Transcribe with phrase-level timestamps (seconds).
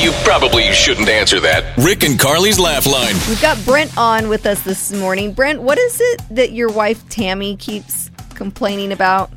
[0.00, 1.76] you probably shouldn't answer that.
[1.76, 3.14] Rick and Carly's Laugh Line.
[3.28, 5.32] We've got Brent on with us this morning.
[5.32, 9.30] Brent, what is it that your wife Tammy keeps complaining about?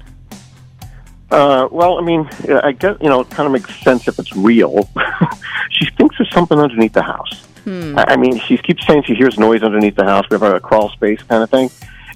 [1.31, 2.29] Uh, well, I mean,
[2.63, 4.89] I guess you know, it kind of makes sense if it's real.
[5.71, 7.45] she thinks there's something underneath the house.
[7.67, 10.25] I I mean, she keeps saying she hears noise underneath the house.
[10.29, 11.71] We have a crawl space kind of thing,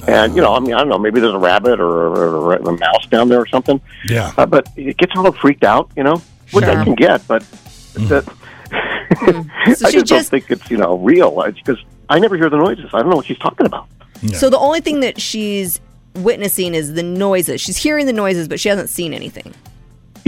[0.07, 2.77] and you know, I mean, I don't know, maybe there's a rabbit or, or, a
[2.77, 3.81] mouse down there or something.
[4.05, 4.31] Yeah.
[4.37, 6.21] Uh, but it gets her all freaked out, you know,
[6.51, 6.77] which Sure.
[6.77, 7.43] I can get, but
[7.93, 8.07] Mm-hmm.
[8.07, 9.73] that, mm-hmm.
[9.73, 12.49] So I she just, don't just think it's you know real because I never hear
[12.49, 12.89] the noises.
[12.93, 13.87] I don't know what she's talking about.
[14.33, 15.79] so the only thing that she's
[16.15, 17.61] witnessing is the noises.
[17.61, 19.53] She's hearing the noises, but she hasn't seen anything.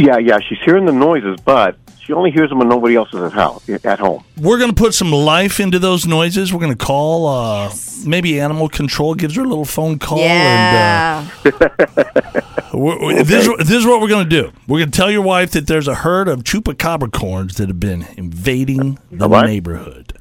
[0.05, 3.21] Yeah, yeah, she's hearing the noises, but she only hears them when nobody else is
[3.21, 4.23] at house at home.
[4.37, 6.51] We're going to put some life into those noises.
[6.51, 7.73] We're going to call uh,
[8.05, 11.27] maybe animal control gives her a little phone call yeah.
[11.45, 12.41] and uh,
[12.73, 14.51] we're, we're- this, is- this is what we're going to do.
[14.67, 17.79] We're going to tell your wife that there's a herd of chupacabra corns that have
[17.79, 19.45] been invading the what?
[19.45, 20.13] neighborhood.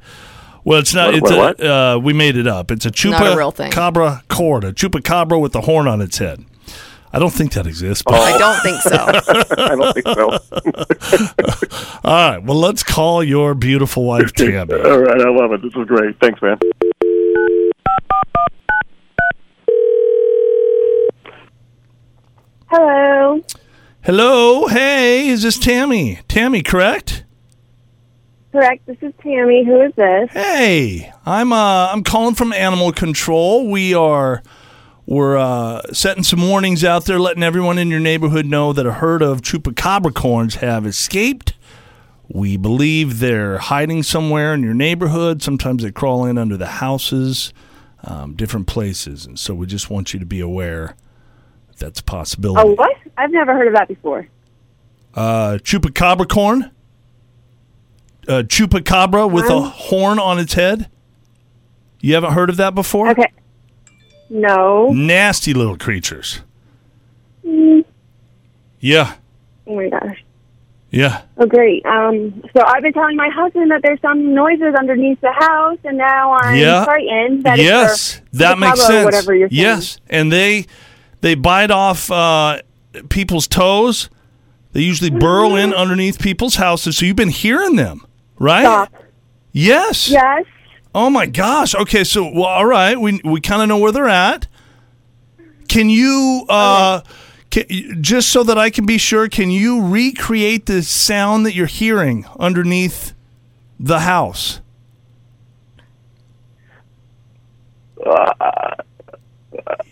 [0.63, 1.07] Well, it's not.
[1.07, 2.69] What- it's what- a, uh, we made it up.
[2.69, 3.71] It's a Not real thing.
[3.71, 6.45] chupacabra corn, a chupacabra with a horn on its head.
[7.13, 8.03] I don't think that exists.
[8.03, 8.95] But I don't think so.
[9.57, 11.99] I don't think so.
[12.05, 12.43] all right.
[12.43, 14.73] Well, let's call your beautiful wife Tammy.
[14.73, 15.61] All right, I love it.
[15.61, 16.17] This is great.
[16.19, 16.57] Thanks, man.
[22.67, 23.41] Hello.
[24.03, 24.67] Hello.
[24.67, 26.19] Hey, is this Tammy?
[26.29, 27.25] Tammy, correct?
[28.53, 28.85] Correct.
[28.85, 29.65] This is Tammy.
[29.65, 30.29] Who is this?
[30.31, 33.69] Hey, I'm uh I'm calling from Animal Control.
[33.69, 34.41] We are
[35.11, 38.93] we're uh, setting some warnings out there, letting everyone in your neighborhood know that a
[38.93, 41.51] herd of chupacabra corns have escaped.
[42.29, 45.41] We believe they're hiding somewhere in your neighborhood.
[45.41, 47.51] Sometimes they crawl in under the houses,
[48.05, 50.95] um, different places, and so we just want you to be aware
[51.67, 52.69] that that's a possibility.
[52.69, 52.95] Oh, what?
[53.17, 54.29] I've never heard of that before.
[55.13, 56.71] Uh, chupacabra corn.
[58.29, 60.89] Uh, chupacabra with a horn on its head.
[61.99, 63.09] You haven't heard of that before?
[63.09, 63.27] Okay.
[64.33, 64.91] No.
[64.93, 66.39] Nasty little creatures.
[67.45, 67.83] Mm.
[68.79, 69.15] Yeah,
[69.67, 70.23] Oh my gosh.
[70.89, 71.21] yeah.
[71.37, 71.85] Oh, great.
[71.85, 75.97] Um, so I've been telling my husband that there's some noises underneath the house, and
[75.97, 76.85] now I'm Yeah.
[76.85, 79.05] frightened that yes, that makes sense.
[79.05, 79.61] Whatever you're saying.
[79.61, 80.65] yes, and they
[81.19, 82.59] they bite off uh,
[83.09, 84.09] people's toes.
[84.73, 86.97] They usually burrow in underneath people's houses.
[86.97, 88.05] So you've been hearing them,
[88.39, 88.61] right?
[88.63, 88.93] Stop.
[89.51, 90.09] Yes.
[90.09, 90.45] Yes.
[90.93, 91.73] Oh my gosh.
[91.73, 94.47] Okay, so well, all right, we we kind of know where they're at.
[95.67, 97.01] Can you uh
[97.49, 101.67] can, just so that I can be sure, can you recreate the sound that you're
[101.67, 103.13] hearing underneath
[103.79, 104.61] the house?
[108.05, 108.75] Uh, uh,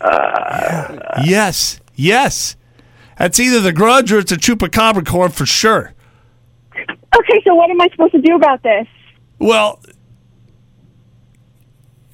[0.00, 1.22] yeah.
[1.24, 1.80] Yes.
[1.94, 2.56] Yes.
[3.18, 5.92] That's either the grudge or it's a chupacabra corn for sure.
[6.74, 7.42] Okay.
[7.44, 8.86] So what am I supposed to do about this?
[9.38, 9.80] Well,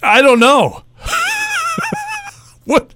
[0.02, 0.82] I don't know.
[2.64, 2.94] what?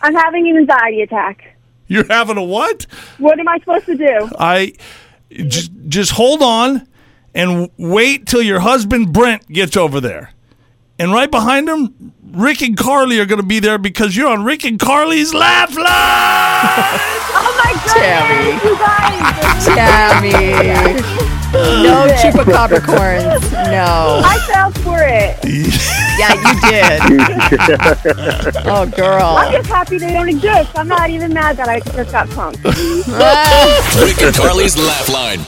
[0.00, 1.56] I'm having an anxiety attack.
[1.86, 2.86] You're having a what?
[3.18, 4.30] What am I supposed to do?
[4.38, 4.72] I
[5.30, 6.86] just just hold on
[7.34, 10.32] and wait till your husband Brent gets over there.
[10.98, 14.44] And right behind him, Rick and Carly are going to be there because you're on
[14.44, 15.86] Rick and Carly's Laugh Line.
[17.36, 19.64] Oh my goodness, you guys!
[19.66, 21.34] Tammy.
[21.54, 23.52] No chupacabra corns.
[23.52, 23.93] No.
[24.48, 25.38] I fell for it.
[26.18, 28.56] Yeah, you did.
[28.66, 29.36] Oh, girl.
[29.36, 30.70] I'm just happy they don't exist.
[30.76, 32.60] I'm not even mad that I just got punked.
[33.08, 34.04] Ah.
[34.04, 35.40] Rick and Carly's Laugh Line.